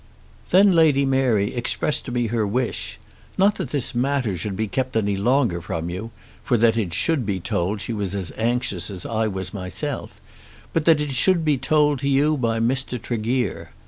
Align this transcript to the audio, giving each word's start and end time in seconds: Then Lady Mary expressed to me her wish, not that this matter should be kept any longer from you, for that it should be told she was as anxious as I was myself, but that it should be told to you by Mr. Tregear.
Then 0.49 0.73
Lady 0.73 1.05
Mary 1.05 1.53
expressed 1.53 2.05
to 2.05 2.11
me 2.11 2.25
her 2.29 2.47
wish, 2.47 2.97
not 3.37 3.53
that 3.57 3.69
this 3.69 3.93
matter 3.93 4.35
should 4.35 4.55
be 4.55 4.67
kept 4.67 4.97
any 4.97 5.15
longer 5.15 5.61
from 5.61 5.91
you, 5.91 6.09
for 6.43 6.57
that 6.57 6.75
it 6.75 6.91
should 6.91 7.23
be 7.23 7.39
told 7.39 7.81
she 7.81 7.93
was 7.93 8.15
as 8.15 8.33
anxious 8.35 8.89
as 8.89 9.05
I 9.05 9.27
was 9.27 9.53
myself, 9.53 10.19
but 10.73 10.85
that 10.85 11.01
it 11.01 11.11
should 11.11 11.45
be 11.45 11.59
told 11.59 11.99
to 11.99 12.09
you 12.09 12.35
by 12.35 12.59
Mr. 12.59 12.99
Tregear. 12.99 13.69